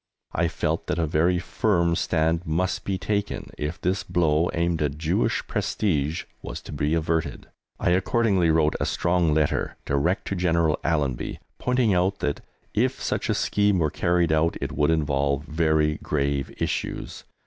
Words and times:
I 0.33 0.47
felt 0.47 0.87
that 0.87 0.97
a 0.97 1.05
very 1.05 1.37
firm 1.37 1.95
stand 1.95 2.43
must 2.47 2.85
be 2.85 2.97
taken 2.97 3.51
if 3.55 3.79
this 3.79 4.01
blow 4.01 4.49
aimed 4.51 4.81
at 4.81 4.97
Jewish 4.97 5.45
prestige 5.45 6.23
was 6.41 6.59
to 6.63 6.71
be 6.71 6.95
averted. 6.95 7.45
I 7.79 7.91
accordingly 7.91 8.49
wrote 8.49 8.73
a 8.79 8.87
strong 8.87 9.31
letter 9.31 9.75
direct 9.85 10.27
to 10.29 10.35
General 10.35 10.79
Allenby, 10.83 11.37
pointing 11.59 11.93
out 11.93 12.17
that, 12.17 12.41
if 12.73 12.99
such 12.99 13.29
a 13.29 13.35
scheme 13.35 13.77
were 13.77 13.91
carried 13.91 14.31
out, 14.31 14.57
it 14.59 14.71
would 14.71 14.89
involve 14.89 15.43
very 15.43 15.97
grave 16.01 16.51
issues. 16.59 17.23